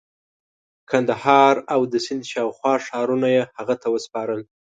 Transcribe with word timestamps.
قندهار 0.89 1.55
او 1.73 1.81
د 1.91 1.93
سند 2.05 2.23
شاوخوا 2.31 2.73
ښارونه 2.85 3.27
یې 3.35 3.43
هغه 3.57 3.75
ته 3.81 3.87
وسپارل. 3.95 4.41